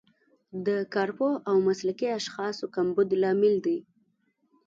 [0.65, 3.77] د کارپوه او مسلکي اشخاصو کمبود لامل دی.